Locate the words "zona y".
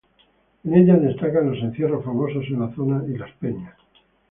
2.73-3.15